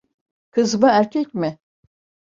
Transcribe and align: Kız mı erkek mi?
Kız 0.51 0.75
mı 0.75 0.87
erkek 0.91 1.33
mi? 1.33 1.59